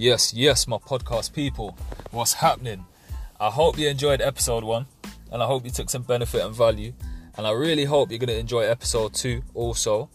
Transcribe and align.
Yes, 0.00 0.32
yes, 0.32 0.66
my 0.66 0.78
podcast 0.78 1.34
people. 1.34 1.76
What's 2.10 2.32
happening? 2.32 2.86
I 3.38 3.50
hope 3.50 3.76
you 3.76 3.86
enjoyed 3.86 4.22
episode 4.22 4.64
one 4.64 4.86
and 5.30 5.42
I 5.42 5.46
hope 5.46 5.66
you 5.66 5.70
took 5.70 5.90
some 5.90 6.04
benefit 6.04 6.40
and 6.40 6.56
value. 6.56 6.94
And 7.36 7.46
I 7.46 7.50
really 7.50 7.84
hope 7.84 8.08
you're 8.08 8.18
going 8.18 8.28
to 8.28 8.38
enjoy 8.38 8.62
episode 8.62 9.12
two 9.12 9.42
also. 9.52 10.08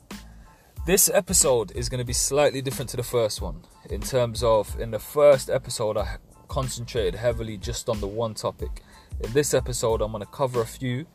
This 0.88 1.08
episode 1.14 1.72
is 1.76 1.88
going 1.88 2.00
to 2.00 2.04
be 2.04 2.14
slightly 2.14 2.64
different 2.64 2.90
to 2.90 2.98
the 2.98 3.04
first 3.04 3.44
one 3.44 3.62
in 3.92 4.02
terms 4.02 4.42
of 4.42 4.76
in 4.80 4.90
the 4.90 4.98
first 4.98 5.52
episode, 5.52 5.98
I 5.98 6.18
concentrated 6.48 7.14
heavily 7.14 7.56
just 7.56 7.88
on 7.88 8.02
the 8.02 8.08
one 8.08 8.34
topic. 8.34 8.82
In 9.24 9.32
this 9.34 9.54
episode, 9.54 10.02
I'm 10.02 10.12
going 10.12 10.24
to 10.24 10.32
cover 10.32 10.62
a 10.62 10.66
few, 10.66 11.06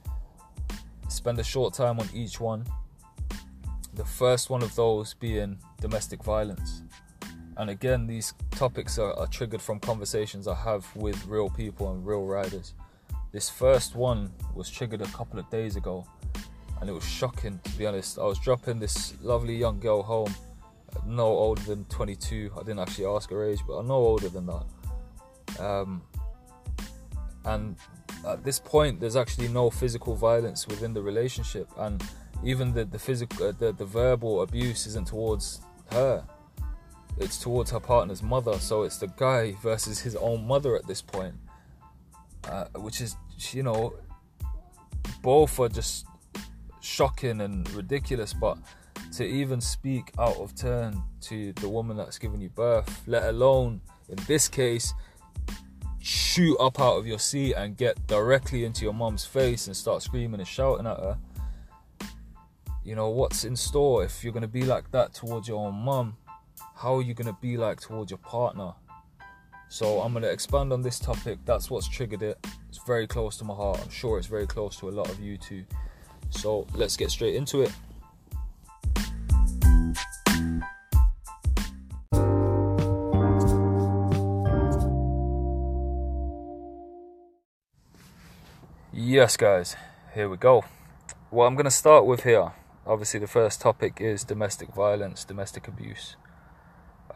spend 1.09 1.41
a 1.41 1.45
short 1.45 1.75
time 1.75 1.99
on 1.99 2.09
each 2.15 2.39
one. 2.39 2.65
The 3.95 4.05
first 4.05 4.49
one 4.49 4.63
of 4.63 4.73
those 4.77 5.15
being 5.15 5.59
domestic 5.81 6.23
violence. 6.23 6.83
And 7.61 7.69
again, 7.69 8.07
these 8.07 8.33
topics 8.53 8.99
are, 8.99 9.13
are, 9.19 9.27
triggered 9.27 9.61
from 9.61 9.81
conversations 9.81 10.49
I 10.49 10.55
have 10.55 10.87
with 10.97 11.27
real 11.27 11.51
people 11.51 11.93
and 11.93 12.07
real 12.07 12.25
riders. 12.25 12.73
This 13.33 13.51
first 13.51 13.95
one 13.95 14.33
was 14.55 14.71
triggered 14.71 15.03
a 15.03 15.09
couple 15.09 15.39
of 15.39 15.51
days 15.51 15.77
ago, 15.77 16.07
and 16.81 16.89
it 16.89 16.95
was 16.95 17.05
shocking 17.05 17.61
to 17.65 17.71
be 17.73 17.87
honest. 17.87 18.19
I 18.19 18.25
was 18.25 18.39
dropping 18.39 18.79
this 18.79 19.13
lovely 19.21 19.55
young 19.55 19.79
girl 19.79 20.03
home, 20.03 20.35
no 21.05 21.27
older 21.27 21.61
than 21.61 21.85
22. 21.85 22.51
I 22.57 22.61
didn't 22.61 22.79
actually 22.79 23.05
ask 23.05 23.29
her 23.29 23.45
age, 23.45 23.61
but 23.67 23.75
I'm 23.75 23.89
no 23.89 23.97
older 23.97 24.31
than 24.31 24.47
that. 24.47 25.63
Um, 25.63 26.01
and 27.45 27.77
at 28.27 28.43
this 28.43 28.59
point, 28.59 29.01
there's 29.01 29.17
actually 29.17 29.49
no 29.49 29.69
physical 29.69 30.17
violence 30.17 30.67
within 30.67 30.95
the 30.95 31.03
relationship, 31.03 31.69
and 31.77 32.03
even 32.43 32.73
the 32.73 32.87
the 32.87 32.99
physical, 32.99 33.49
uh, 33.49 33.53
the, 33.53 33.73
the 33.73 33.85
verbal 33.85 34.41
abuse 34.41 34.87
isn't 34.87 35.09
towards 35.09 35.61
her 35.91 36.25
it's 37.21 37.39
towards 37.39 37.71
her 37.71 37.81
partner's 37.81 38.23
mother. 38.23 38.59
So 38.59 38.83
it's 38.83 38.99
the 38.99 39.09
guy 39.09 39.53
versus 39.63 40.01
his 40.01 40.17
own 40.17 40.47
mother 40.47 40.75
at 40.75 40.87
this 40.87 41.03
point, 41.03 41.35
uh, 42.45 42.65
which 42.77 43.01
is, 43.01 43.17
you 43.53 43.63
know, 43.63 43.95
both 45.23 45.61
are 45.61 45.69
just 45.69 46.07
shocking 46.81 47.41
and 47.43 47.71
ridiculous. 47.73 48.33
But 48.33 48.59
to 49.17 49.25
even 49.25 49.61
speak 49.61 50.13
out 50.19 50.37
of 50.37 50.55
turn 50.55 51.03
to 51.23 51.53
the 51.55 51.69
woman 51.69 51.97
that's 51.97 52.19
given 52.19 52.41
you 52.41 52.49
birth, 52.49 53.03
let 53.07 53.25
alone 53.25 53.81
in 54.11 54.19
this 54.27 54.49
case, 54.49 54.93
shoot 56.01 56.57
up 56.59 56.81
out 56.81 56.97
of 56.97 57.07
your 57.07 57.19
seat 57.19 57.55
and 57.55 57.77
get 57.77 58.07
directly 58.07 58.65
into 58.65 58.83
your 58.83 58.95
mom's 58.95 59.25
face 59.25 59.67
and 59.67 59.77
start 59.77 60.03
screaming 60.03 60.41
and 60.41 60.49
shouting 60.49 60.87
at 60.87 60.97
her. 60.97 61.19
You 62.83 62.97
know, 62.97 63.11
what's 63.11 63.45
in 63.45 63.57
store 63.57 64.05
if 64.05 64.25
you're 64.25 64.33
going 64.33 64.43
to 64.43 64.49
be 64.49 64.65
like 64.65 64.91
that 64.93 65.13
towards 65.15 65.47
your 65.47 65.65
own 65.67 65.75
mom? 65.75 66.17
How 66.81 66.97
are 66.97 67.03
you 67.03 67.13
going 67.13 67.27
to 67.27 67.37
be 67.43 67.59
like 67.59 67.79
towards 67.79 68.11
your 68.11 68.17
partner? 68.19 68.73
So 69.69 70.01
I'm 70.01 70.13
going 70.13 70.23
to 70.23 70.31
expand 70.31 70.73
on 70.73 70.81
this 70.81 70.99
topic. 70.99 71.39
That's 71.45 71.71
what's 71.71 71.87
triggered 71.87 72.23
it. 72.23 72.39
It's 72.71 72.81
very 72.87 73.07
close 73.07 73.37
to 73.37 73.45
my 73.45 73.53
heart. 73.53 73.81
I'm 73.83 73.91
sure 73.91 74.17
it's 74.17 74.27
very 74.27 74.47
close 74.47 74.79
to 74.79 74.89
a 74.89 74.91
lot 74.91 75.11
of 75.11 75.21
you 75.21 75.37
too. 75.37 75.67
So 76.31 76.67
let's 76.73 76.97
get 76.97 77.11
straight 77.11 77.35
into 77.35 77.61
it. 77.61 77.73
Yes, 88.95 89.37
guys, 89.37 89.77
here 90.15 90.31
we 90.31 90.39
go. 90.39 90.65
What 91.29 91.45
I'm 91.45 91.57
going 91.57 91.65
to 91.65 91.71
start 91.71 92.07
with 92.07 92.23
here, 92.23 92.53
obviously, 92.87 93.21
the 93.21 93.27
first 93.27 93.61
topic 93.61 94.01
is 94.01 94.25
domestic 94.25 94.75
violence, 94.75 95.25
domestic 95.25 95.69
abuse. 95.69 96.17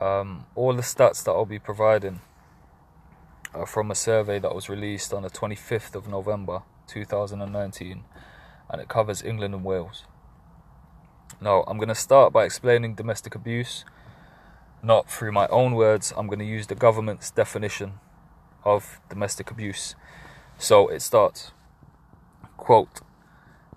Um, 0.01 0.47
all 0.55 0.75
the 0.75 0.83
stats 0.83 1.25
that 1.25 1.31
I'll 1.31 1.45
be 1.45 1.59
providing 1.59 2.21
are 3.53 3.67
from 3.67 3.91
a 3.91 3.95
survey 3.95 4.39
that 4.41 4.55
was 4.55 4.69
released 4.69 5.13
on 5.13 5.23
the 5.23 5.31
25th 5.31 5.95
of 5.95 6.09
November 6.09 6.63
2019 6.89 8.05
and 8.71 8.81
it 8.81 8.89
covers 8.89 9.23
England 9.23 9.55
and 9.55 9.65
Wales. 9.65 10.05
Now, 11.41 11.65
I'm 11.67 11.79
going 11.79 11.89
to 11.89 11.95
start 11.95 12.33
by 12.33 12.45
explaining 12.45 12.95
domestic 12.95 13.35
abuse, 13.35 13.85
not 14.83 15.11
through 15.11 15.33
my 15.33 15.47
own 15.49 15.75
words, 15.75 16.13
I'm 16.17 16.27
going 16.27 16.39
to 16.39 16.45
use 16.45 16.67
the 16.67 16.75
government's 16.75 17.31
definition 17.31 17.95
of 18.65 19.01
domestic 19.09 19.51
abuse. 19.51 19.95
So 20.59 20.89
it 20.89 21.01
starts 21.01 21.53
quote, 22.57 23.01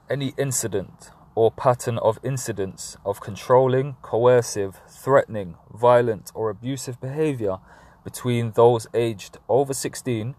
any 0.09 0.33
incident 0.37 1.11
or 1.35 1.51
pattern 1.51 1.97
of 1.99 2.19
incidents 2.23 2.97
of 3.05 3.19
controlling, 3.19 3.97
coercive, 4.01 4.79
threatening, 4.87 5.55
violent, 5.77 6.31
or 6.33 6.49
abusive 6.49 6.99
behavior 6.99 7.57
between 8.03 8.51
those 8.51 8.87
aged 8.93 9.37
over 9.47 9.73
16 9.73 10.35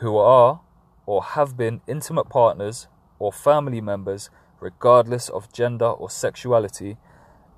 who 0.00 0.16
are 0.16 0.60
or 1.06 1.22
have 1.22 1.56
been 1.56 1.80
intimate 1.86 2.28
partners 2.28 2.86
or 3.18 3.32
family 3.32 3.80
members, 3.80 4.30
regardless 4.60 5.28
of 5.28 5.52
gender 5.52 5.86
or 5.86 6.10
sexuality. 6.10 6.96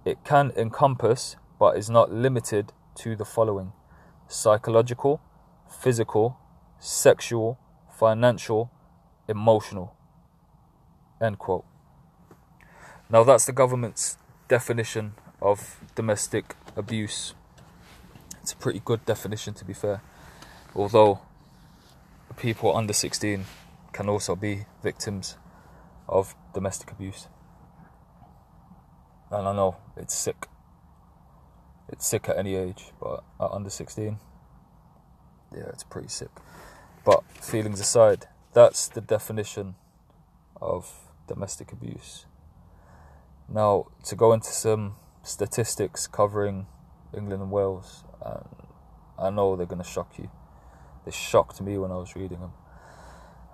It 0.05 0.25
can 0.25 0.53
encompass, 0.56 1.37
but 1.59 1.77
is 1.77 1.91
not 1.91 2.12
limited 2.12 2.72
to, 2.97 3.16
the 3.16 3.25
following 3.25 3.72
psychological, 4.28 5.21
physical, 5.69 6.39
sexual, 6.78 7.59
financial, 7.91 8.71
emotional. 9.28 9.94
End 11.21 11.39
quote. 11.39 11.65
Now, 13.10 13.25
that's 13.25 13.44
the 13.44 13.53
government's 13.53 14.16
definition 14.49 15.15
of 15.43 15.81
domestic 15.94 16.55
abuse. 16.80 17.34
It's 18.42 18.52
a 18.52 18.56
pretty 18.56 18.82
good 18.84 19.04
definition, 19.06 19.54
to 19.54 19.64
be 19.64 19.72
fair. 19.72 20.02
Although 20.74 21.20
people 22.36 22.76
under 22.76 22.92
16 22.92 23.44
can 23.92 24.08
also 24.08 24.34
be 24.34 24.64
victims 24.82 25.36
of 26.08 26.34
domestic 26.54 26.91
abuse. 26.91 27.28
And 29.30 29.46
I 29.46 29.52
know 29.52 29.76
it's 29.96 30.14
sick. 30.14 30.48
It's 31.88 32.06
sick 32.06 32.28
at 32.28 32.36
any 32.36 32.54
age, 32.56 32.92
but 33.00 33.22
at 33.41 33.50
under 33.50 33.70
16, 33.70 34.18
yeah, 35.54 35.64
it's 35.68 35.84
pretty 35.84 36.08
sick. 36.08 36.30
But 37.04 37.24
feelings 37.41 37.80
aside, 37.80 38.26
that's 38.52 38.88
the 38.88 39.00
definition 39.00 39.74
of 40.60 41.10
domestic 41.26 41.72
abuse. 41.72 42.26
Now, 43.48 43.86
to 44.04 44.14
go 44.14 44.32
into 44.32 44.50
some 44.50 44.94
statistics 45.22 46.06
covering 46.06 46.66
England 47.14 47.42
and 47.42 47.50
Wales, 47.50 48.04
I 49.20 49.28
know 49.28 49.54
they're 49.54 49.66
going 49.66 49.82
to 49.82 49.88
shock 49.88 50.19
you. 50.19 50.31
They 51.04 51.10
shocked 51.10 51.60
me 51.60 51.76
when 51.76 51.91
I 51.91 51.97
was 51.97 52.16
reading 52.16 52.41
them. 52.41 52.53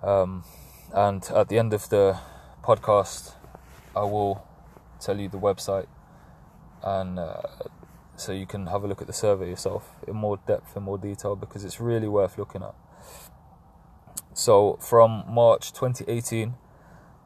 Um, 0.01 0.43
and 0.93 1.29
at 1.35 1.49
the 1.49 1.59
end 1.59 1.73
of 1.73 1.89
the 1.89 2.17
podcast, 2.63 3.33
I 3.95 4.01
will 4.01 4.45
tell 5.01 5.19
you 5.19 5.27
the 5.27 5.39
website, 5.39 5.87
and 6.83 7.19
uh, 7.19 7.41
so 8.15 8.31
you 8.31 8.45
can 8.45 8.67
have 8.67 8.83
a 8.83 8.87
look 8.87 9.01
at 9.01 9.07
the 9.07 9.13
survey 9.13 9.49
yourself 9.49 9.89
in 10.07 10.15
more 10.15 10.39
depth 10.47 10.75
and 10.75 10.85
more 10.85 10.97
detail 10.97 11.35
because 11.35 11.65
it's 11.65 11.79
really 11.81 12.07
worth 12.07 12.37
looking 12.37 12.63
at. 12.63 12.75
So, 14.33 14.77
from 14.79 15.25
March 15.27 15.73
2018 15.73 16.53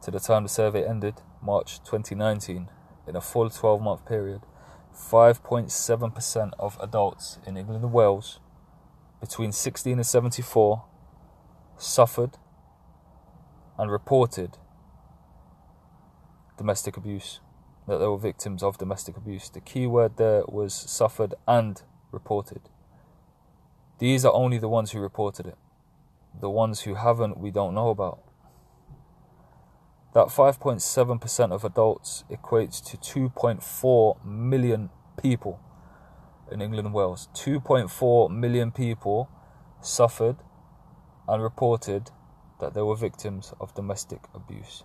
to 0.02 0.12
the 0.12 0.20
time 0.20 0.44
the 0.44 0.50
survey 0.50 0.88
ended, 0.88 1.16
March 1.42 1.80
2019, 1.84 2.70
in 3.08 3.16
a 3.16 3.22
full 3.22 3.50
12 3.50 3.82
month 3.82 4.06
period, 4.06 4.42
5.7% 4.96 6.52
of 6.60 6.78
adults 6.82 7.40
in 7.46 7.58
England 7.58 7.84
and 7.84 7.94
Wales 7.94 8.40
between 9.20 9.52
16 9.52 9.94
and 9.94 10.06
74 10.06 10.84
suffered 11.78 12.38
and 13.78 13.92
reported 13.92 14.58
domestic 16.58 16.98
abuse, 16.98 17.40
that 17.88 17.98
they 17.98 18.06
were 18.06 18.18
victims 18.18 18.62
of 18.62 18.78
domestic 18.78 19.18
abuse. 19.18 19.50
The 19.50 19.62
key 19.62 19.88
word 19.88 20.18
there 20.18 20.44
was 20.48 20.74
suffered 20.74 21.34
and 21.48 21.82
reported. 22.12 22.62
These 24.00 24.26
are 24.26 24.34
only 24.34 24.58
the 24.58 24.70
ones 24.70 24.92
who 24.92 25.00
reported 25.00 25.48
it. 25.48 25.58
The 26.40 26.50
ones 26.50 26.82
who 26.82 26.96
haven't, 26.96 27.38
we 27.38 27.52
don't 27.52 27.74
know 27.74 27.90
about. 27.90 28.20
That 30.14 30.28
5.7% 30.28 31.52
of 31.52 31.64
adults 31.64 32.26
equates 32.30 32.84
to 32.92 32.98
2.4 32.98 34.26
million 34.26 34.90
people 35.22 35.60
in 36.52 36.62
England 36.62 36.88
and 36.88 36.94
Wales. 36.94 37.30
2.4 37.34 38.30
million 38.30 38.72
people 38.72 39.30
suffered 39.80 40.36
and 41.28 41.42
reported 41.42 42.12
that 42.60 42.74
they 42.74 42.82
were 42.82 42.96
victims 42.96 43.54
of 43.62 43.74
domestic 43.74 44.20
abuse. 44.36 44.84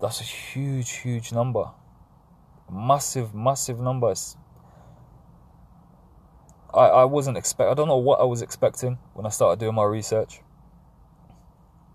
That's 0.00 0.20
a 0.20 0.24
huge, 0.24 0.90
huge 0.90 1.30
number. 1.30 1.70
Massive, 2.70 3.34
massive 3.34 3.80
numbers. 3.80 4.36
I, 6.74 6.86
I 6.86 7.04
wasn't 7.04 7.36
expect 7.36 7.70
I 7.70 7.74
don't 7.74 7.86
know 7.86 7.98
what 7.98 8.18
I 8.18 8.24
was 8.24 8.40
expecting 8.40 8.98
when 9.12 9.26
I 9.26 9.28
started 9.28 9.60
doing 9.60 9.74
my 9.74 9.84
research 9.84 10.40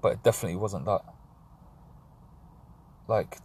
but 0.01 0.13
it 0.13 0.23
definitely 0.23 0.57
wasn't 0.57 0.85
that. 0.85 1.01
Like, 3.07 3.37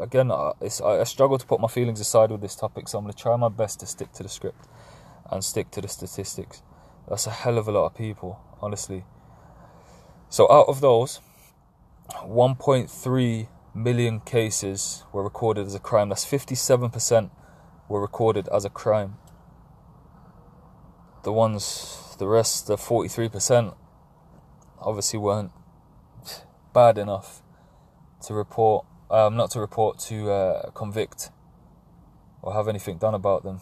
again, 0.00 0.30
I, 0.30 0.52
I 0.60 1.04
struggle 1.04 1.38
to 1.38 1.46
put 1.46 1.60
my 1.60 1.68
feelings 1.68 2.00
aside 2.00 2.30
with 2.30 2.40
this 2.40 2.56
topic, 2.56 2.88
so 2.88 2.98
I'm 2.98 3.04
going 3.04 3.12
to 3.12 3.22
try 3.22 3.36
my 3.36 3.48
best 3.48 3.80
to 3.80 3.86
stick 3.86 4.12
to 4.12 4.22
the 4.22 4.28
script 4.28 4.66
and 5.30 5.44
stick 5.44 5.70
to 5.72 5.80
the 5.80 5.88
statistics. 5.88 6.62
That's 7.08 7.26
a 7.26 7.30
hell 7.30 7.58
of 7.58 7.68
a 7.68 7.72
lot 7.72 7.86
of 7.86 7.94
people, 7.94 8.40
honestly. 8.60 9.04
So, 10.28 10.50
out 10.50 10.66
of 10.68 10.80
those, 10.80 11.20
1.3 12.10 13.48
million 13.74 14.20
cases 14.20 15.04
were 15.12 15.22
recorded 15.22 15.66
as 15.66 15.74
a 15.74 15.80
crime. 15.80 16.08
That's 16.08 16.24
57% 16.24 17.30
were 17.88 18.00
recorded 18.00 18.48
as 18.48 18.64
a 18.64 18.70
crime. 18.70 19.16
The 21.22 21.32
ones, 21.32 22.16
the 22.18 22.26
rest, 22.26 22.66
the 22.66 22.76
43%, 22.76 23.74
obviously 24.80 25.18
weren't 25.18 25.52
bad 26.72 26.98
enough 26.98 27.42
to 28.26 28.34
report, 28.34 28.86
um, 29.10 29.36
not 29.36 29.50
to 29.52 29.60
report, 29.60 29.98
to 29.98 30.30
uh, 30.30 30.70
convict 30.70 31.30
or 32.42 32.54
have 32.54 32.68
anything 32.68 32.98
done 32.98 33.14
about 33.14 33.42
them. 33.42 33.60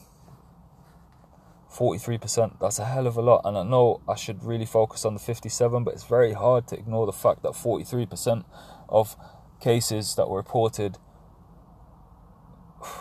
43%, 1.72 2.58
that's 2.60 2.78
a 2.78 2.84
hell 2.84 3.06
of 3.06 3.16
a 3.16 3.22
lot. 3.22 3.42
And 3.44 3.56
I 3.56 3.62
know 3.62 4.00
I 4.08 4.14
should 4.14 4.42
really 4.42 4.64
focus 4.64 5.04
on 5.04 5.14
the 5.14 5.20
57, 5.20 5.84
but 5.84 5.94
it's 5.94 6.04
very 6.04 6.32
hard 6.32 6.66
to 6.68 6.78
ignore 6.78 7.06
the 7.06 7.12
fact 7.12 7.42
that 7.42 7.52
43% 7.52 8.44
of 8.88 9.16
cases 9.60 10.14
that 10.14 10.28
were 10.28 10.38
reported 10.38 10.98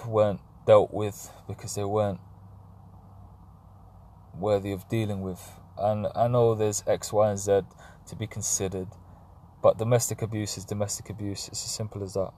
weren't 0.06 0.42
dealt 0.66 0.94
with 0.94 1.32
because 1.48 1.76
they 1.76 1.84
weren't 1.86 2.20
worthy 4.34 4.72
of 4.72 4.88
dealing 4.90 5.22
with. 5.22 5.52
And 5.78 6.08
I 6.16 6.28
know 6.28 6.56
there's 6.56 6.84
X, 6.88 7.14
Y, 7.14 7.30
and 7.30 7.40
Z 7.40 7.62
to 8.08 8.16
be 8.16 8.28
considered, 8.28 8.88
but 9.62 9.78
domestic 9.78 10.22
abuse 10.22 10.58
is 10.58 10.66
domestic 10.66 11.10
abuse. 11.10 11.48
It's 11.48 11.64
as 11.64 11.72
simple 11.72 12.04
as 12.04 12.14
that. 12.14 12.32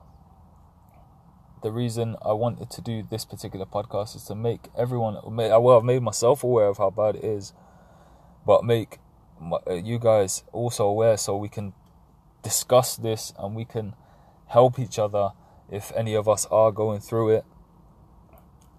The 1.61 1.71
reason 1.71 2.15
I 2.21 2.33
wanted 2.33 2.69
to 2.71 2.81
do 2.81 3.03
this 3.03 3.25
particular 3.25 3.65
podcast 3.65 4.15
is 4.15 4.23
to 4.25 4.35
make 4.35 4.69
everyone, 4.77 5.17
well, 5.25 5.77
I've 5.77 5.83
made 5.83 6.01
myself 6.01 6.43
aware 6.43 6.67
of 6.67 6.77
how 6.77 6.89
bad 6.89 7.15
it 7.15 7.23
is, 7.23 7.53
but 8.45 8.63
make 8.63 8.99
you 9.83 9.99
guys 9.99 10.43
also 10.51 10.85
aware 10.85 11.17
so 11.17 11.35
we 11.35 11.49
can 11.49 11.73
discuss 12.43 12.95
this 12.95 13.33
and 13.37 13.55
we 13.55 13.65
can 13.65 13.95
help 14.47 14.79
each 14.79 14.97
other 14.97 15.31
if 15.71 15.91
any 15.95 16.13
of 16.13 16.27
us 16.27 16.45
are 16.47 16.71
going 16.71 16.99
through 16.99 17.29
it 17.29 17.45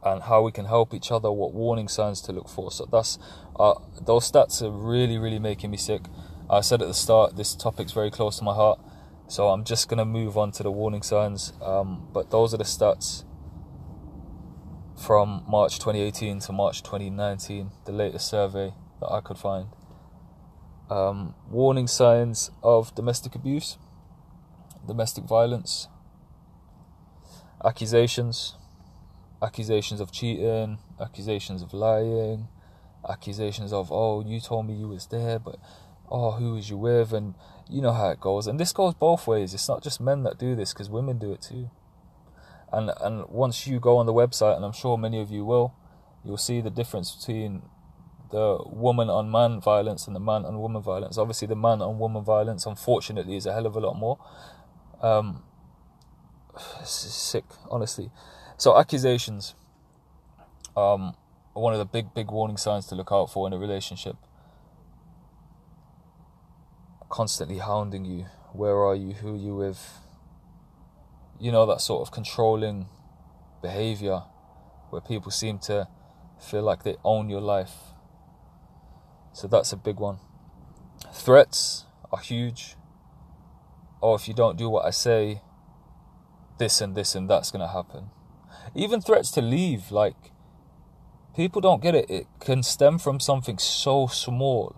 and 0.03 0.23
how 0.23 0.43
we 0.43 0.51
can 0.51 0.65
help 0.65 0.95
each 0.95 1.13
other 1.13 1.31
what 1.31 1.53
warning 1.53 1.89
signs 1.89 2.21
to 2.23 2.33
look 2.33 2.49
for 2.49 2.71
so 2.71 2.87
that's 2.91 3.19
uh, 3.59 3.75
those 4.01 4.31
stats 4.31 4.63
are 4.63 4.71
really 4.71 5.19
really 5.19 5.39
making 5.39 5.71
me 5.71 5.77
sick 5.77 6.03
i 6.51 6.61
said 6.61 6.83
at 6.83 6.89
the 6.89 6.95
start 6.95 7.37
this 7.37 7.55
topic's 7.55 7.93
very 7.93 8.11
close 8.11 8.39
to 8.39 8.45
my 8.45 8.55
heart 8.55 8.79
so 9.29 9.49
i'm 9.49 9.65
just 9.65 9.89
going 9.89 9.99
to 9.99 10.05
move 10.05 10.37
on 10.37 10.51
to 10.51 10.63
the 10.63 10.71
warning 10.71 11.03
signs. 11.03 11.53
Um, 11.63 12.09
but 12.13 12.31
those 12.31 12.53
are 12.53 12.57
the 12.57 12.65
stats 12.65 13.25
from 15.07 15.45
march 15.49 15.79
2018 15.79 16.41
to 16.41 16.53
march 16.53 16.83
2019 16.83 17.71
the 17.87 17.93
latest 17.93 18.29
survey 18.29 18.75
that 19.01 19.11
i 19.11 19.21
could 19.21 19.39
find. 19.39 19.69
Um, 20.91 21.35
warning 21.49 21.87
signs 21.87 22.51
of 22.63 22.93
domestic 22.97 23.37
abuse 23.37 23.79
domestic 24.87 25.25
violence, 25.25 25.89
accusations, 27.65 28.57
accusations 29.43 30.01
of 30.01 30.11
cheating, 30.13 30.79
accusations 31.01 31.63
of 31.63 31.73
lying, 31.73 32.49
accusations 33.09 33.73
of 33.73 33.91
oh 33.93 34.23
you 34.25 34.41
told 34.41 34.67
me 34.67 34.75
you 34.75 34.89
was 34.89 35.07
there, 35.07 35.39
but 35.39 35.57
oh 36.11 36.33
who 36.33 36.55
was 36.55 36.71
you 36.71 36.77
with, 36.77 37.13
and 37.13 37.35
you 37.69 37.81
know 37.81 37.93
how 37.93 38.11
it 38.11 38.21
goes. 38.21 38.47
And 38.47 38.59
this 38.59 38.73
goes 38.73 38.95
both 38.95 39.27
ways. 39.27 39.55
It's 39.55 39.69
not 39.69 39.83
just 39.83 40.01
men 40.01 40.23
that 40.25 40.39
do 40.39 40.55
this, 40.55 40.73
because 40.73 40.91
women 40.91 41.19
do 41.19 41.33
it 41.33 41.43
too. 41.43 41.71
And 42.73 42.91
and 43.01 43.29
once 43.29 43.67
you 43.67 43.81
go 43.81 43.97
on 43.99 44.07
the 44.07 44.13
website, 44.13 44.57
and 44.57 44.65
I'm 44.65 44.73
sure 44.73 44.97
many 44.97 45.21
of 45.21 45.31
you 45.31 45.45
will, 45.45 45.75
you'll 46.25 46.37
see 46.37 46.61
the 46.61 46.71
difference 46.71 47.15
between 47.15 47.63
the 48.31 48.59
woman 48.67 49.11
on 49.11 49.31
man 49.31 49.61
violence 49.61 50.07
and 50.07 50.15
the 50.15 50.21
man 50.21 50.45
on 50.45 50.59
woman 50.61 50.83
violence. 50.83 51.19
Obviously, 51.19 51.49
the 51.49 51.57
man 51.57 51.83
on 51.83 51.99
woman 51.99 52.23
violence, 52.23 52.67
unfortunately, 52.67 53.37
is 53.37 53.47
a 53.47 53.53
hell 53.53 53.67
of 53.67 53.77
a 53.77 53.81
lot 53.81 53.95
more. 53.95 54.19
Um, 55.03 55.43
sick, 56.85 57.45
honestly. 57.71 58.11
So 58.57 58.79
accusations. 58.79 59.55
Um, 60.77 61.15
one 61.53 61.73
of 61.73 61.79
the 61.79 61.85
big, 61.85 62.15
big 62.15 62.31
warning 62.31 62.57
signs 62.57 62.87
to 62.87 62.95
look 62.95 63.11
out 63.11 63.33
for 63.33 63.47
in 63.47 63.53
a 63.53 63.59
relationship. 63.59 64.17
Constantly 67.11 67.59
hounding 67.59 68.07
you. 68.07 68.25
Where 68.53 68.79
are 68.79 68.95
you? 68.95 69.13
Who 69.13 69.35
are 69.35 69.37
you 69.37 69.55
with? 69.57 69.99
You 71.39 71.53
know 71.53 71.67
that 71.67 71.83
sort 71.83 72.01
of 72.01 72.11
controlling 72.11 72.87
behavior, 73.61 74.23
where 74.89 75.03
people 75.03 75.31
seem 75.31 75.59
to 75.61 75.89
feel 76.39 76.63
like 76.63 76.83
they 76.83 76.97
own 77.05 77.29
your 77.29 77.43
life. 77.43 77.75
So 79.35 79.47
that's 79.47 79.73
a 79.73 79.77
big 79.77 80.01
one. 80.01 80.19
Threats 81.13 81.85
are 82.11 82.21
huge 82.21 82.77
oh, 84.03 84.15
if 84.15 84.29
you 84.29 84.35
don't 84.35 84.57
do 84.57 84.69
what 84.69 84.85
I 84.85 84.91
say, 84.91 85.43
this 86.59 86.81
and 86.81 86.95
this 86.95 87.15
and 87.15 87.29
that's 87.29 87.51
going 87.51 87.61
to 87.61 87.73
happen. 87.73 88.11
Even 88.75 89.01
threats 89.01 89.31
to 89.33 89.41
leave, 89.41 89.91
like, 89.91 90.33
people 91.35 91.61
don't 91.61 91.83
get 91.83 91.95
it. 91.95 92.11
It 92.11 92.27
can 92.41 92.63
stem 92.63 92.99
from 92.99 93.21
something 93.21 93.59
so 93.59 94.07
small. 94.07 94.77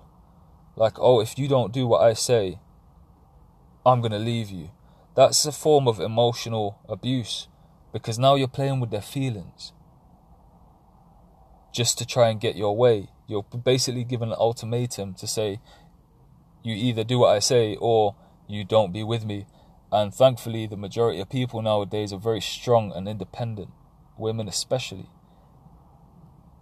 Like, 0.77 0.99
oh, 0.99 1.21
if 1.21 1.39
you 1.39 1.49
don't 1.49 1.73
do 1.73 1.87
what 1.87 2.03
I 2.03 2.15
say, 2.15 2.59
I'm 3.85 4.01
going 4.01 4.13
to 4.13 4.19
leave 4.19 4.51
you. 4.51 4.71
That's 5.15 5.45
a 5.45 5.53
form 5.53 5.87
of 5.87 6.01
emotional 6.01 6.79
abuse 6.89 7.49
because 7.93 8.19
now 8.19 8.35
you're 8.35 8.49
playing 8.49 8.81
with 8.81 8.91
their 8.91 9.03
feelings 9.03 9.73
just 11.73 11.99
to 11.99 12.07
try 12.07 12.29
and 12.29 12.41
get 12.41 12.57
your 12.57 12.77
way. 12.77 13.09
You're 13.27 13.43
basically 13.43 14.05
given 14.05 14.31
an 14.31 14.37
ultimatum 14.39 15.15
to 15.15 15.27
say, 15.27 15.61
you 16.63 16.75
either 16.75 17.05
do 17.05 17.19
what 17.19 17.35
I 17.35 17.41
say 17.41 17.77
or 17.81 18.15
you 18.49 18.65
don't 18.65 18.93
be 18.93 19.03
with 19.03 19.25
me. 19.25 19.47
And 19.91 20.15
thankfully, 20.15 20.67
the 20.67 20.77
majority 20.77 21.21
of 21.21 21.29
people 21.29 21.61
nowadays 21.61 22.13
are 22.13 22.19
very 22.19 22.41
strong 22.41 22.93
and 22.93 23.07
independent, 23.07 23.71
women 24.17 24.49
especially. 24.49 25.11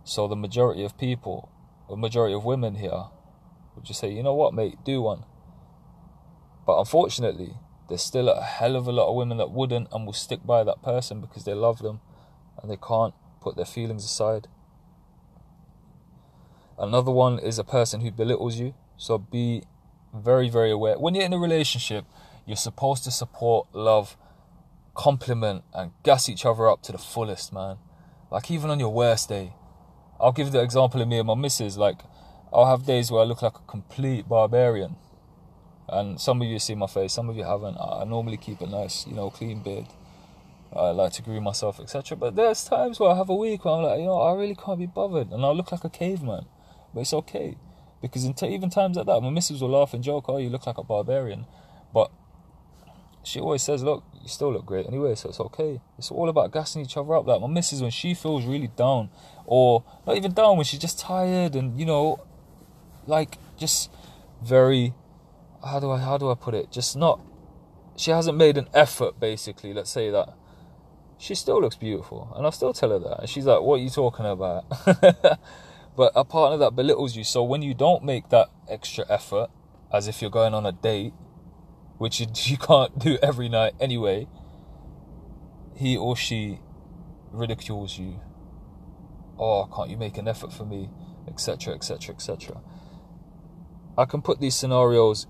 So 0.03 0.27
the 0.27 0.37
majority 0.37 0.85
of 0.85 0.99
people, 0.99 1.51
the 1.89 1.97
majority 1.97 2.35
of 2.35 2.45
women 2.45 2.77
here, 2.77 3.05
would 3.81 3.87
just 3.87 4.01
say, 4.01 4.13
you 4.13 4.23
know 4.23 4.35
what, 4.35 4.55
mate, 4.55 4.79
do 4.85 5.01
one. 5.03 5.25
But 6.67 6.79
unfortunately, 6.79 7.55
there's 7.89 8.03
still 8.03 8.29
a 8.29 8.43
hell 8.43 8.77
of 8.77 8.87
a 8.87 8.93
lot 8.93 9.09
of 9.09 9.17
women 9.17 9.39
that 9.39 9.51
wouldn't 9.51 9.89
and 9.93 10.07
will 10.07 10.13
stick 10.13 10.47
by 10.47 10.63
that 10.65 10.83
person 10.83 11.21
because 11.21 11.45
they 11.45 11.55
love 11.55 11.81
them 11.81 12.01
and 12.61 12.71
they 12.71 12.77
can't 12.77 13.15
put 13.41 13.57
their 13.57 13.65
feelings 13.65 14.05
aside. 14.05 14.49
Another 16.79 17.11
one 17.11 17.39
is 17.39 17.59
a 17.59 17.65
person 17.65 18.03
who 18.03 18.11
belittles 18.11 18.59
you. 18.59 18.75
So 18.97 19.19
be 19.19 19.63
very, 20.15 20.49
very 20.49 20.71
aware. 20.71 20.99
When 20.99 21.15
you're 21.15 21.25
in 21.25 21.33
a 21.33 21.39
relationship, 21.39 22.05
you're 22.47 22.57
supposed 22.57 23.05
to 23.05 23.11
support, 23.11 23.69
love, 23.73 24.17
compliment, 24.95 25.65
and 25.73 25.93
gas 26.03 26.29
each 26.29 26.45
other 26.45 26.69
up 26.69 26.83
to 26.83 26.93
the 26.93 26.99
fullest, 26.99 27.53
man. 27.53 27.79
Like, 28.31 28.51
even 28.51 28.71
on 28.71 28.79
your 28.79 28.93
worst 28.93 29.29
day. 29.31 29.55
I'll 30.21 30.33
give 30.33 30.53
the 30.53 30.61
example 30.61 31.01
of 31.01 31.09
me 31.09 31.19
and 31.19 31.27
my 31.27 31.35
missus. 31.35 31.79
Like, 31.79 32.01
I'll 32.53 32.67
have 32.67 32.85
days 32.85 33.11
where 33.11 33.23
I 33.23 33.25
look 33.25 33.43
like 33.43 33.57
a 33.57 33.71
complete 33.71 34.29
barbarian. 34.29 34.97
And 35.89 36.21
some 36.21 36.41
of 36.41 36.49
you 36.49 36.59
see 36.59 36.75
my 36.75 36.87
face, 36.87 37.13
some 37.13 37.29
of 37.29 37.37
you 37.37 37.45
haven't. 37.45 37.77
I 37.79 38.05
normally 38.05 38.37
keep 38.37 38.61
a 38.61 38.67
nice, 38.67 39.07
you 39.07 39.15
know, 39.15 39.31
clean 39.31 39.63
beard. 39.63 39.87
I 40.75 40.91
like 40.91 41.13
to 41.15 41.23
groom 41.23 41.45
myself, 41.45 41.81
etc. 41.81 42.17
But 42.17 42.37
there's 42.37 42.65
times 42.65 43.01
where 43.01 43.11
I 43.11 43.17
have 43.17 43.29
a 43.29 43.35
week 43.35 43.65
where 43.65 43.75
I'm 43.75 43.83
like, 43.83 43.99
you 43.99 44.07
know, 44.07 44.21
I 44.21 44.35
really 44.35 44.55
can't 44.55 44.79
be 44.79 44.87
bothered. 44.87 45.33
And 45.33 45.45
I 45.45 45.51
look 45.51 45.73
like 45.73 45.83
a 45.83 45.91
caveman. 45.91 46.47
But 46.95 47.01
it's 47.01 47.13
okay. 47.13 47.57
Because 48.01 48.29
t- 48.37 48.49
even 48.49 48.71
times 48.71 48.97
like 48.97 49.07
that, 49.07 49.21
my 49.21 49.31
missus 49.31 49.61
will 49.61 49.71
laugh 49.71 49.95
and 49.95 50.03
joke, 50.03 50.27
oh, 50.29 50.39
you 50.39 50.49
look 50.49 50.67
like 50.67 50.79
a 50.79 50.85
barbarian. 50.85 51.47
But 51.93 52.13
she 53.25 53.41
always 53.41 53.63
says, 53.63 53.83
look, 53.83 54.05
you 54.23 54.29
still 54.29 54.53
look 54.53 54.65
great 54.65 54.87
anyway, 54.87 55.15
so 55.17 55.29
it's 55.29 55.41
okay. 55.41 55.81
It's 55.99 56.11
all 56.11 56.29
about 56.29 56.53
gassing 56.53 56.83
each 56.83 56.97
other 56.97 57.15
up. 57.15 57.27
Like 57.27 57.41
my 57.41 57.49
missus, 57.49 57.83
when 57.83 57.91
she 57.91 58.15
feels 58.15 58.45
really 58.45 58.69
down, 58.69 59.11
or 59.45 59.85
not 60.07 60.17
even 60.17 60.33
down, 60.33 60.57
when 60.57 60.65
she's 60.65 60.81
just 60.81 60.99
tired 60.99 61.57
and, 61.57 61.79
you 61.79 61.85
know, 61.85 62.21
like 63.11 63.37
just 63.59 63.91
very, 64.43 64.95
how 65.63 65.81
do 65.81 65.91
I, 65.91 65.99
how 65.99 66.17
do 66.17 66.31
I 66.31 66.35
put 66.35 66.55
it? 66.55 66.71
Just 66.71 66.97
not, 66.97 67.21
she 67.97 68.11
hasn't 68.11 68.39
made 68.39 68.57
an 68.57 68.69
effort, 68.73 69.21
basically, 69.21 69.75
let's 69.75 69.91
say 69.91 70.11
that. 70.11 70.35
She 71.19 71.35
still 71.35 71.61
looks 71.61 71.77
beautiful, 71.77 72.33
and 72.35 72.47
I 72.47 72.51
still 72.51 72.73
tell 72.73 72.91
her 72.91 72.99
that. 72.99 73.21
And 73.21 73.29
she's 73.29 73.45
like, 73.45 73.61
what 73.61 73.75
are 73.75 73.83
you 73.83 73.91
talking 73.91 74.25
about? 74.25 74.65
But 75.97 76.13
a 76.15 76.25
partner 76.25 76.57
that 76.59 76.77
belittles 76.77 77.17
you, 77.17 77.25
so 77.25 77.43
when 77.43 77.63
you 77.63 77.75
don't 77.75 78.05
make 78.05 78.31
that 78.31 78.49
extra 78.69 79.05
effort, 79.09 79.51
as 79.93 80.09
if 80.09 80.23
you're 80.23 80.31
going 80.31 80.55
on 80.55 80.65
a 80.65 80.73
date, 80.73 81.13
which 81.99 82.21
you, 82.21 82.27
you 82.45 82.57
can't 82.57 82.99
do 82.99 83.19
every 83.23 83.49
night 83.49 83.75
anyway, 83.79 84.29
he 85.75 85.97
or 85.97 86.17
she 86.17 86.61
ridicules 87.31 87.99
you. 87.99 88.21
Oh, 89.39 89.69
can't 89.75 89.91
you 89.91 89.97
make 89.97 90.19
an 90.19 90.29
effort 90.29 90.53
for 90.53 90.65
me? 90.65 90.91
Etc. 91.29 91.75
Etc. 91.75 92.15
Etc. 92.15 92.61
I 93.99 94.05
can 94.07 94.23
put 94.23 94.41
these 94.41 94.57
scenarios 94.57 95.27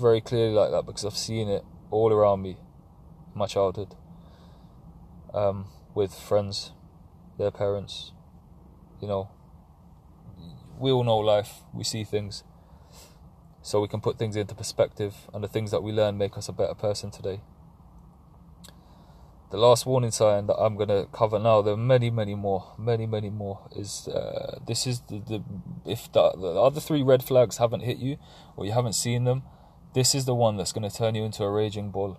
very 0.00 0.20
clearly 0.20 0.54
like 0.54 0.70
that 0.72 0.86
because 0.86 1.04
I've 1.04 1.16
seen 1.16 1.48
it 1.48 1.64
all 1.90 2.12
around 2.12 2.42
me, 2.42 2.56
my 3.34 3.46
childhood. 3.46 3.94
um, 5.34 5.66
with 5.94 6.14
friends, 6.14 6.72
their 7.38 7.50
parents. 7.50 8.12
You 9.00 9.08
know, 9.08 9.30
we 10.78 10.90
all 10.90 11.04
know 11.04 11.18
life, 11.18 11.62
we 11.72 11.84
see 11.84 12.04
things, 12.04 12.44
so 13.62 13.80
we 13.80 13.88
can 13.88 14.00
put 14.00 14.18
things 14.18 14.36
into 14.36 14.54
perspective, 14.54 15.14
and 15.34 15.42
the 15.42 15.48
things 15.48 15.70
that 15.70 15.82
we 15.82 15.92
learn 15.92 16.18
make 16.18 16.36
us 16.36 16.48
a 16.48 16.52
better 16.52 16.74
person 16.74 17.10
today. 17.10 17.40
The 19.52 19.58
last 19.58 19.84
warning 19.84 20.12
sign 20.12 20.46
that 20.46 20.56
I'm 20.56 20.76
going 20.76 20.88
to 20.88 21.06
cover 21.12 21.38
now, 21.38 21.60
there 21.60 21.74
are 21.74 21.76
many, 21.76 22.10
many 22.10 22.34
more, 22.34 22.72
many, 22.78 23.06
many 23.06 23.28
more. 23.28 23.68
Is 23.76 24.08
uh, 24.08 24.60
this 24.66 24.86
is 24.86 25.02
the, 25.02 25.18
the 25.18 25.44
if 25.84 26.10
the, 26.10 26.32
the 26.32 26.58
other 26.58 26.80
three 26.80 27.02
red 27.02 27.22
flags 27.22 27.58
haven't 27.58 27.80
hit 27.80 27.98
you 27.98 28.16
or 28.56 28.64
you 28.64 28.72
haven't 28.72 28.94
seen 28.94 29.24
them, 29.24 29.42
this 29.92 30.14
is 30.14 30.24
the 30.24 30.34
one 30.34 30.56
that's 30.56 30.72
going 30.72 30.88
to 30.88 30.96
turn 30.96 31.14
you 31.14 31.22
into 31.22 31.44
a 31.44 31.50
raging 31.50 31.90
bull, 31.90 32.18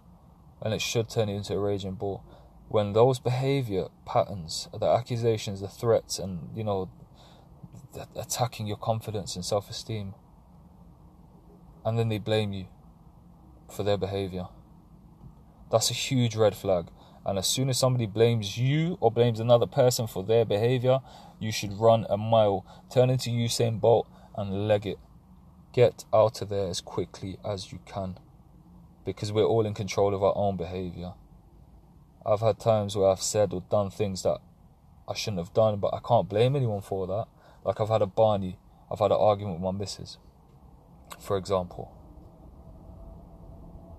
and 0.62 0.76
it 0.76 0.82
should 0.82 1.10
turn 1.10 1.28
you 1.28 1.38
into 1.38 1.56
a 1.56 1.60
raging 1.60 1.96
bull. 1.96 2.24
When 2.70 2.94
those 2.94 3.18
behavior 3.18 3.88
patterns, 4.06 4.70
the 4.72 4.86
accusations, 4.86 5.60
the 5.62 5.68
threats, 5.68 6.20
and 6.20 6.56
you 6.56 6.64
know, 6.64 6.92
attacking 8.16 8.68
your 8.68 8.78
confidence 8.78 9.36
and 9.36 9.44
self-esteem, 9.44 10.14
and 11.84 11.98
then 11.98 12.10
they 12.10 12.20
blame 12.20 12.54
you 12.54 12.68
for 13.76 13.82
their 13.82 13.98
behavior. 13.98 14.50
That's 15.72 15.90
a 15.90 15.96
huge 15.96 16.36
red 16.36 16.56
flag. 16.56 16.90
And 17.26 17.38
as 17.38 17.48
soon 17.48 17.70
as 17.70 17.78
somebody 17.78 18.06
blames 18.06 18.58
you 18.58 18.98
or 19.00 19.12
blames 19.12 19.40
another 19.40 19.68
person 19.68 20.08
for 20.08 20.24
their 20.24 20.46
behavior, 20.46 21.00
you 21.40 21.52
should 21.52 21.80
run 21.80 22.06
a 22.10 22.18
mile, 22.18 22.66
turn 22.92 23.10
into 23.10 23.30
Usain 23.30 23.80
Bolt, 23.80 24.08
and 24.36 24.68
leg 24.68 24.86
it. 24.86 24.98
Get 25.72 26.06
out 26.14 26.42
of 26.42 26.50
there 26.50 26.68
as 26.68 26.82
quickly 26.82 27.38
as 27.44 27.72
you 27.72 27.80
can 27.86 28.18
because 29.06 29.32
we're 29.32 29.44
all 29.44 29.66
in 29.66 29.74
control 29.74 30.14
of 30.14 30.24
our 30.24 30.34
own 30.36 30.58
behavior. 30.58 31.14
I've 32.26 32.42
had 32.42 32.60
times 32.60 32.96
where 32.96 33.10
I've 33.10 33.22
said 33.22 33.54
or 33.54 33.64
done 33.70 33.90
things 33.90 34.24
that 34.24 34.40
I 35.08 35.14
shouldn't 35.14 35.40
have 35.40 35.54
done, 35.54 35.80
but 35.80 35.94
I 35.94 36.00
can't 36.06 36.30
blame 36.30 36.56
anyone 36.56 36.82
for 36.82 37.08
that. 37.08 37.26
Like 37.66 37.82
I've 37.82 37.90
had 37.90 38.02
a 38.02 38.06
Barney, 38.06 38.60
I've 38.92 39.00
had 39.00 39.12
an 39.12 39.18
argument 39.20 39.60
with 39.60 39.64
my 39.64 39.78
missus, 39.78 40.18
for 41.20 41.38
example. 41.38 41.92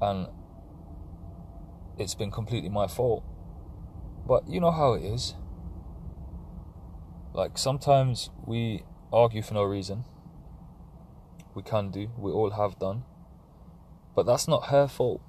And 0.01 0.29
it's 1.99 2.15
been 2.15 2.31
completely 2.31 2.69
my 2.69 2.87
fault. 2.87 3.25
But 4.27 4.49
you 4.49 4.61
know 4.61 4.71
how 4.71 4.95
it 4.95 5.05
is. 5.05 5.35
Like 7.33 7.59
sometimes 7.59 8.31
we 8.45 8.85
argue 9.13 9.43
for 9.43 9.55
no 9.55 9.65
reason. 9.65 10.05
We 11.55 11.63
can 11.63 11.91
do, 11.91 12.11
we 12.19 12.33
all 12.33 12.51
have 12.51 12.79
done. 12.79 13.05
But 14.15 14.27
that's 14.27 14.49
not 14.49 14.67
her 14.67 14.87
fault. 14.89 15.21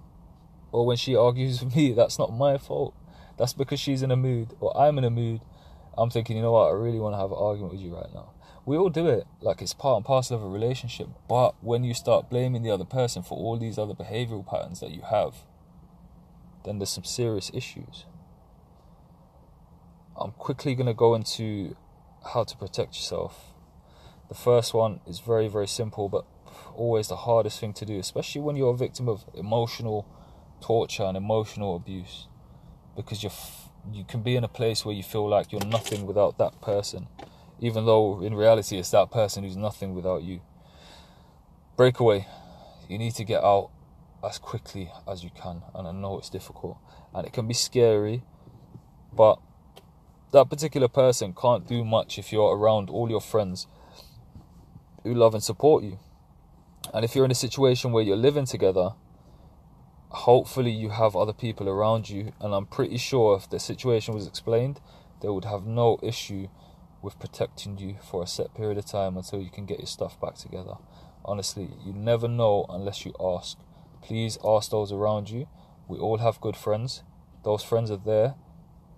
Or 0.72 0.86
when 0.86 0.98
she 0.98 1.16
argues 1.16 1.62
with 1.64 1.76
me, 1.76 1.94
that's 1.94 2.20
not 2.20 2.34
my 2.34 2.58
fault. 2.58 2.94
That's 3.38 3.54
because 3.54 3.80
she's 3.80 4.02
in 4.02 4.12
a 4.12 4.16
mood, 4.16 4.54
or 4.60 4.76
I'm 4.78 4.98
in 4.98 5.04
a 5.04 5.10
mood. 5.10 5.42
I'm 5.98 6.10
thinking, 6.10 6.38
you 6.38 6.42
know 6.42 6.54
what, 6.54 6.68
I 6.68 6.72
really 6.72 7.00
want 7.00 7.14
to 7.14 7.20
have 7.20 7.32
an 7.32 7.38
argument 7.40 7.74
with 7.74 7.82
you 7.82 7.96
right 7.96 8.14
now. 8.14 8.32
We 8.66 8.78
all 8.78 8.90
do 8.90 9.08
it, 9.08 9.26
like 9.42 9.62
it's 9.62 9.74
part 9.74 9.98
and 9.98 10.06
parcel 10.06 10.38
of 10.38 10.44
a 10.44 10.48
relationship. 10.48 11.10
But 11.30 11.56
when 11.62 11.84
you 11.84 11.94
start 11.94 12.30
blaming 12.30 12.64
the 12.64 12.72
other 12.72 12.86
person 12.86 13.24
for 13.24 13.38
all 13.38 13.58
these 13.58 13.78
other 13.78 13.94
behavioral 13.94 14.46
patterns 14.46 14.80
that 14.80 14.92
you 14.92 15.04
have, 15.10 15.36
then 16.66 16.80
there's 16.80 16.90
some 16.90 17.04
serious 17.04 17.52
issues. 17.54 18.06
I'm 20.18 20.32
quickly 20.32 20.76
going 20.76 20.88
to 20.88 20.94
go 20.94 21.16
into 21.16 21.76
how 22.34 22.44
to 22.44 22.58
protect 22.58 22.96
yourself. 22.96 23.54
The 24.30 24.36
first 24.36 24.74
one 24.74 25.02
is 25.06 25.20
very, 25.20 25.48
very 25.48 25.68
simple, 25.68 26.10
but 26.10 26.26
always 26.74 27.08
the 27.08 27.16
hardest 27.16 27.60
thing 27.60 27.74
to 27.74 27.86
do, 27.86 28.00
especially 28.00 28.42
when 28.42 28.56
you're 28.56 28.74
a 28.74 28.78
victim 28.78 29.08
of 29.08 29.26
emotional 29.34 30.08
torture 30.62 31.04
and 31.04 31.16
emotional 31.16 31.76
abuse, 31.76 32.28
because 32.96 33.22
you're 33.22 33.32
f- 33.32 33.70
you 33.92 34.04
can 34.04 34.24
be 34.24 34.36
in 34.36 34.44
a 34.44 34.48
place 34.48 34.84
where 34.84 34.96
you 34.96 35.04
feel 35.04 35.30
like 35.30 35.52
you're 35.52 35.66
nothing 35.66 36.08
without 36.08 36.40
that 36.40 36.60
person, 36.60 37.08
even 37.60 37.86
though 37.86 38.22
in 38.22 38.34
reality 38.34 38.78
it's 38.78 38.90
that 38.92 39.12
person 39.12 39.44
who's 39.44 39.58
nothing 39.58 39.94
without 39.94 40.24
you. 40.24 40.42
Breakaway. 41.78 42.26
You 42.90 42.98
need 42.98 43.16
to 43.16 43.24
get 43.24 43.44
out 43.44 43.72
as 44.26 44.38
quickly 44.40 44.92
as 45.08 45.24
you 45.24 45.30
can. 45.30 45.62
And 45.74 45.88
I 45.88 45.92
know 45.92 46.18
it's 46.18 46.30
difficult 46.30 46.78
and 47.14 47.26
it 47.26 47.34
can 47.34 47.48
be 47.48 47.54
scary, 47.54 48.24
but 49.14 49.40
that 50.32 50.50
particular 50.50 50.88
person 50.88 51.34
can't 51.34 51.68
do 51.68 51.86
much 51.86 52.18
if 52.18 52.32
you're 52.32 52.58
around 52.58 52.90
all 52.90 53.10
your 53.10 53.22
friends 53.22 53.68
who 55.04 55.14
love 55.14 55.34
and 55.34 55.44
support 55.44 55.84
you. 55.84 56.00
And 56.94 57.06
if 57.06 57.16
you're 57.16 57.26
in 57.26 57.32
a 57.32 57.36
situation 57.36 57.92
where 57.92 58.04
you're 58.04 58.18
living 58.18 58.46
together, 58.46 58.94
hopefully 60.10 60.72
you 60.72 60.90
have 60.90 61.16
other 61.16 61.34
people 61.34 61.70
around 61.70 62.10
you. 62.10 62.34
And 62.42 62.54
I'm 62.54 62.66
pretty 62.66 62.98
sure 62.98 63.38
if 63.38 63.50
the 63.50 63.60
situation 63.60 64.14
was 64.14 64.28
explained, 64.28 64.82
they 65.22 65.30
would 65.30 65.46
have 65.46 65.66
no 65.66 66.00
issue 66.02 66.50
with 67.02 67.20
protecting 67.20 67.78
you 67.78 67.98
for 68.02 68.24
a 68.24 68.28
set 68.28 68.54
period 68.56 68.78
of 68.78 68.86
time 68.86 69.16
until 69.16 69.40
you 69.40 69.50
can 69.50 69.66
get 69.66 69.80
your 69.80 69.88
stuff 69.88 70.20
back 70.20 70.36
together. 70.36 70.76
Honestly, 71.24 71.70
you 71.86 71.94
never 71.94 72.28
know 72.28 72.66
unless 72.70 73.06
you 73.06 73.14
ask. 73.20 73.58
Please 74.06 74.38
ask 74.46 74.70
those 74.70 74.92
around 74.92 75.32
you. 75.32 75.48
We 75.88 75.98
all 75.98 76.20
have 76.20 76.40
good 76.40 76.56
friends. 76.56 77.02
Those 77.44 77.64
friends 77.64 77.90
are 77.90 77.98
there, 77.98 78.36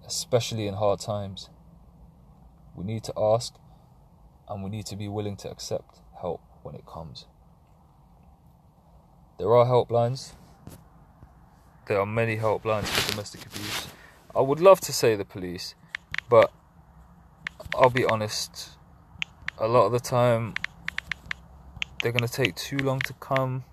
especially 0.06 0.68
in 0.68 0.74
hard 0.74 1.00
times. 1.00 1.50
We 2.76 2.84
need 2.84 3.06
to 3.06 3.14
ask 3.18 3.56
and 4.50 4.62
we 4.62 4.70
need 4.70 4.86
to 4.88 4.98
be 4.98 5.08
willing 5.08 5.38
to 5.38 5.50
accept 5.50 6.02
help 6.20 6.42
when 6.62 6.76
it 6.76 6.86
comes. 6.86 7.26
There 9.40 9.56
are 9.56 9.66
helplines. 9.66 10.34
There 11.88 12.02
are 12.02 12.06
many 12.06 12.36
helplines 12.36 12.88
for 12.88 13.12
domestic 13.12 13.46
abuse. 13.46 13.88
I 14.36 14.42
would 14.42 14.60
love 14.60 14.82
to 14.82 14.92
say 14.92 15.16
the 15.16 15.24
police, 15.24 15.74
but 16.30 16.52
I'll 17.74 17.90
be 17.90 18.04
honest, 18.04 18.72
a 19.58 19.70
lot 19.70 19.86
of 19.86 19.94
the 19.94 20.02
time 20.02 20.56
they're 22.04 22.12
going 22.12 22.28
to 22.28 22.34
take 22.34 22.56
too 22.56 22.78
long 22.78 23.00
to 23.02 23.14
come 23.14 23.64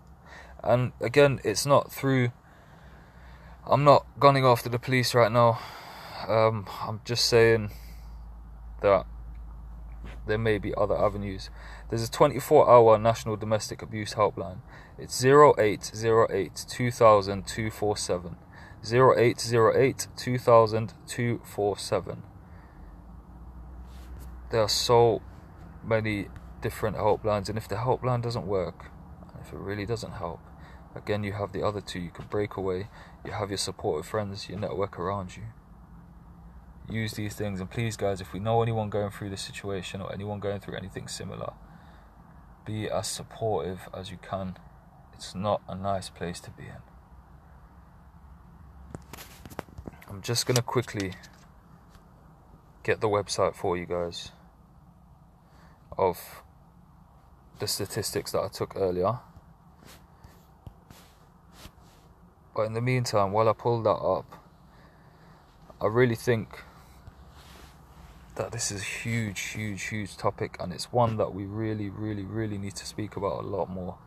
and 0.64 0.92
again, 1.00 1.40
it's 1.44 1.66
not 1.66 1.92
through. 1.92 2.30
I'm 3.66 3.85
not 3.85 4.06
gunning 4.18 4.44
after 4.44 4.68
the 4.68 4.78
police 4.78 5.14
right 5.14 5.33
now. 5.33 5.59
Um, 6.28 6.66
I'm 6.83 7.00
just 7.04 7.26
saying 7.26 7.71
that 8.83 9.06
there 10.26 10.38
may 10.38 10.59
be 10.59 10.75
other 10.75 10.97
avenues. 10.97 11.50
There's 11.90 12.09
a 12.09 12.11
24 12.11 12.71
hour 12.71 12.99
national 12.99 13.37
domestic 13.37 13.83
abuse 13.83 14.14
helpline. 14.14 14.59
It's 14.99 15.25
0808 15.25 16.64
2000 16.68 17.47
247. 17.47 18.37
0808 18.92 20.09
2000 20.16 20.94
247. 21.06 22.23
There 24.50 24.61
are 24.61 24.68
so 24.68 25.23
many 25.83 26.28
different 26.61 26.97
helplines, 26.97 27.49
and 27.49 27.59
if 27.59 27.68
the 27.68 27.76
helpline 27.76 28.23
doesn't 28.23 28.47
work, 28.47 28.90
if 29.40 29.52
it 29.52 29.59
really 29.59 29.85
doesn't 29.85 30.12
help, 30.12 30.40
Again, 30.94 31.24
you 31.24 31.32
have 31.32 31.52
the 31.52 31.62
other 31.62 31.80
two. 31.80 31.98
You 31.98 32.10
can 32.10 32.26
break 32.26 32.56
away. 32.56 32.88
You 33.24 33.32
have 33.32 33.50
your 33.50 33.58
supportive 33.58 34.06
friends, 34.06 34.48
your 34.48 34.58
network 34.58 34.98
around 34.98 35.36
you. 35.36 35.44
Use 36.88 37.14
these 37.14 37.34
things, 37.34 37.60
and 37.60 37.70
please, 37.70 37.96
guys, 37.96 38.20
if 38.20 38.32
we 38.32 38.40
know 38.40 38.62
anyone 38.62 38.90
going 38.90 39.10
through 39.10 39.30
this 39.30 39.40
situation 39.40 40.02
or 40.02 40.12
anyone 40.12 40.38
going 40.38 40.60
through 40.60 40.76
anything 40.76 41.08
similar, 41.08 41.54
be 42.66 42.88
as 42.88 43.08
supportive 43.08 43.88
as 43.94 44.10
you 44.10 44.18
can. 44.18 44.56
It's 45.14 45.34
not 45.34 45.62
a 45.68 45.74
nice 45.74 46.10
place 46.10 46.40
to 46.40 46.50
be 46.50 46.64
in. 46.64 46.82
I'm 50.08 50.20
just 50.20 50.46
going 50.46 50.56
to 50.56 50.62
quickly 50.62 51.14
get 52.82 53.00
the 53.00 53.08
website 53.08 53.54
for 53.54 53.76
you 53.76 53.86
guys 53.86 54.30
of 55.96 56.42
the 57.58 57.66
statistics 57.66 58.32
that 58.32 58.42
I 58.42 58.48
took 58.48 58.76
earlier. 58.76 59.20
But 62.54 62.62
in 62.62 62.73
the 62.73 62.80
meantime, 62.80 63.32
while 63.32 63.49
I 63.49 63.52
pull 63.52 63.82
that 63.82 63.90
up, 63.90 64.26
I 65.80 65.87
really 65.87 66.14
think 66.14 66.62
that 68.37 68.52
this 68.52 68.70
is 68.70 68.82
a 68.82 68.84
huge, 68.84 69.40
huge, 69.40 69.82
huge 69.84 70.16
topic, 70.16 70.56
and 70.61 70.73
it's 70.73 70.92
one 70.92 71.16
that 71.16 71.34
we 71.34 71.44
really, 71.44 71.88
really, 71.88 72.23
really 72.23 72.58
need 72.58 72.75
to 72.76 72.87
speak 72.87 73.16
about 73.16 73.42
a 73.42 73.46
lot 73.46 73.68
more. 73.68 73.99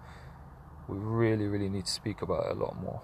We 0.88 0.98
really, 0.98 1.48
really 1.48 1.70
need 1.70 1.86
to 1.86 1.92
speak 1.92 2.22
about 2.22 2.46
it 2.46 2.52
a 2.52 2.60
lot 2.60 2.82
more. 2.82 3.02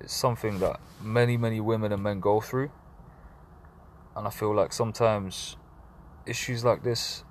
It's 0.00 0.14
something 0.14 0.60
that 0.60 0.80
many, 1.00 1.36
many 1.36 1.60
women 1.60 1.92
and 1.92 2.02
men 2.02 2.20
go 2.20 2.40
through, 2.40 2.70
and 4.16 4.26
I 4.26 4.30
feel 4.30 4.54
like 4.54 4.72
sometimes 4.72 5.56
issues 6.24 6.64
like 6.64 6.82
this 6.82 7.24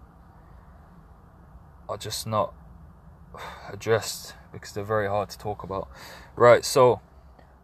are 1.88 1.98
just 1.98 2.28
not 2.28 2.54
addressed 3.70 4.36
because 4.52 4.74
they're 4.74 4.84
very 4.84 5.08
hard 5.08 5.30
to 5.30 5.38
talk 5.38 5.64
about. 5.64 5.88
Right, 6.36 6.66
so 6.66 7.02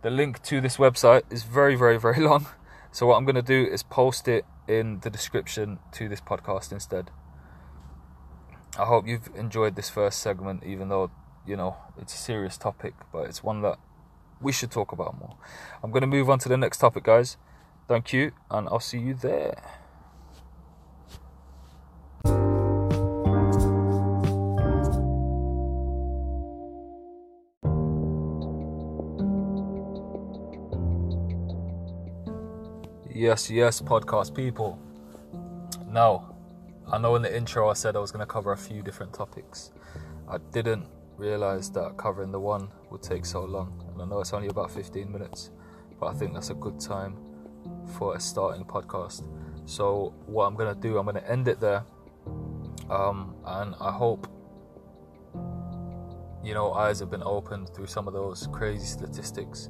the 0.02 0.10
link 0.10 0.42
to 0.44 0.62
this 0.62 0.78
website 0.78 1.24
is 1.30 1.44
very, 1.44 1.76
very, 1.76 2.00
very 2.00 2.20
long. 2.30 2.48
So, 2.92 3.06
what 3.08 3.18
I'm 3.18 3.26
going 3.26 3.36
to 3.36 3.42
do 3.42 3.66
is 3.70 3.84
post 3.84 4.28
it 4.28 4.46
in 4.68 5.00
the 5.02 5.10
description 5.10 5.80
to 5.94 6.10
this 6.10 6.22
podcast 6.22 6.72
instead. 6.72 7.12
I 8.78 8.86
hope 8.86 9.08
you've 9.08 9.30
enjoyed 9.36 9.76
this 9.76 9.90
first 9.90 10.20
segment, 10.20 10.64
even 10.64 10.90
though, 10.90 11.12
you 11.46 11.56
know, 11.56 11.78
it's 12.00 12.14
a 12.14 12.18
serious 12.18 12.58
topic, 12.58 12.94
but 13.12 13.26
it's 13.28 13.44
one 13.44 13.62
that 13.62 13.80
we 14.42 14.52
should 14.52 14.72
talk 14.72 14.92
about 14.92 15.20
more. 15.20 15.36
I'm 15.84 15.92
going 15.92 16.02
to 16.02 16.08
move 16.08 16.30
on 16.30 16.40
to 16.40 16.50
the 16.50 16.58
next 16.58 16.78
topic, 16.78 17.04
guys. 17.04 17.38
Thank 17.88 18.14
you, 18.14 18.32
and 18.52 18.68
I'll 18.68 18.80
see 18.80 19.00
you 19.00 19.14
there. 19.14 19.62
Yes, 33.18 33.50
yes, 33.50 33.82
podcast 33.82 34.36
people. 34.36 34.78
Now, 35.90 36.36
I 36.88 37.00
know 37.00 37.16
in 37.16 37.24
the 37.24 37.36
intro 37.36 37.68
I 37.68 37.74
said 37.74 37.96
I 37.96 38.00
was 38.00 38.12
going 38.12 38.20
to 38.20 38.32
cover 38.32 38.52
a 38.52 38.58
few 38.58 38.84
different 38.84 39.12
topics. 39.12 39.72
I 40.30 40.38
didn't 40.52 40.86
realize 41.18 41.72
that 41.72 41.98
covering 41.98 42.32
the 42.32 42.40
one 42.40 42.70
would 42.92 43.02
take 43.02 43.26
so 43.26 43.44
long, 43.44 43.84
and 43.92 44.00
I 44.00 44.06
know 44.06 44.20
it's 44.20 44.34
only 44.34 44.50
about 44.50 44.70
15 44.70 45.12
minutes, 45.12 45.50
but 46.00 46.06
I 46.06 46.14
think 46.14 46.36
that's 46.36 46.52
a 46.52 46.54
good 46.54 46.80
time 46.80 47.18
for 47.98 48.16
a 48.16 48.20
starting 48.20 48.64
podcast. 48.64 49.24
So, 49.66 50.14
what 50.28 50.46
I'm 50.46 50.56
going 50.56 50.76
to 50.76 50.80
do, 50.80 51.00
I'm 51.00 51.06
going 51.06 51.16
to 51.16 51.28
end 51.28 51.48
it 51.48 51.60
there, 51.60 51.84
um, 52.88 53.34
and 53.48 53.74
I 53.82 53.92
hope 53.92 54.28
you 56.44 56.54
know 56.54 56.72
eyes 56.74 57.00
have 57.00 57.10
been 57.10 57.24
opened 57.24 57.70
through 57.74 57.88
some 57.88 58.08
of 58.08 58.14
those 58.14 58.48
crazy 58.52 58.86
statistics 58.86 59.70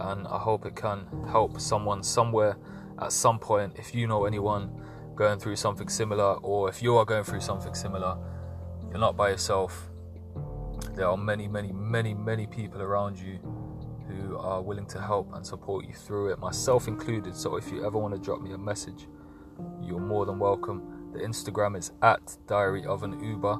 and 0.00 0.26
I 0.26 0.38
hope 0.38 0.66
it 0.66 0.76
can 0.76 1.06
help 1.28 1.60
someone 1.60 2.02
somewhere 2.02 2.56
at 2.98 3.12
some 3.12 3.38
point. 3.38 3.74
If 3.76 3.94
you 3.94 4.06
know 4.06 4.24
anyone 4.24 4.70
going 5.14 5.38
through 5.38 5.56
something 5.56 5.88
similar, 5.88 6.34
or 6.34 6.68
if 6.68 6.82
you 6.82 6.96
are 6.96 7.04
going 7.04 7.24
through 7.24 7.40
something 7.40 7.74
similar, 7.74 8.16
you're 8.88 8.98
not 8.98 9.16
by 9.16 9.30
yourself. 9.30 9.90
There 10.94 11.06
are 11.06 11.16
many, 11.16 11.46
many, 11.46 11.72
many, 11.72 12.14
many 12.14 12.46
people 12.46 12.82
around 12.82 13.18
you 13.18 13.38
who 14.08 14.36
are 14.38 14.62
willing 14.62 14.86
to 14.86 15.00
help 15.00 15.32
and 15.34 15.46
support 15.46 15.86
you 15.86 15.92
through 15.92 16.32
it, 16.32 16.38
myself 16.38 16.88
included. 16.88 17.36
So 17.36 17.56
if 17.56 17.70
you 17.70 17.84
ever 17.86 17.98
want 17.98 18.14
to 18.14 18.20
drop 18.20 18.40
me 18.40 18.52
a 18.52 18.58
message, 18.58 19.06
you're 19.82 20.00
more 20.00 20.26
than 20.26 20.38
welcome. 20.38 21.10
The 21.12 21.20
Instagram 21.20 21.76
is 21.76 21.92
at 22.02 22.36
Diary 22.46 22.84
of 22.84 23.02
an 23.02 23.22
Uber. 23.22 23.58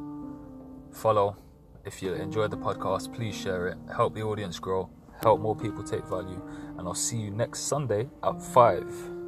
Follow. 0.92 1.36
If 1.84 2.02
you 2.02 2.12
enjoyed 2.12 2.50
the 2.50 2.58
podcast, 2.58 3.14
please 3.14 3.34
share 3.34 3.68
it. 3.68 3.78
Help 3.94 4.14
the 4.14 4.22
audience 4.22 4.58
grow 4.58 4.90
help 5.22 5.40
more 5.40 5.56
people 5.56 5.82
take 5.82 6.04
value. 6.06 6.40
And 6.78 6.86
I'll 6.86 6.94
see 6.94 7.18
you 7.18 7.30
next 7.30 7.60
Sunday 7.60 8.08
at 8.22 8.42
5. 8.42 9.19